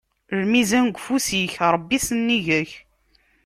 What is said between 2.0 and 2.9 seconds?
sennig-k.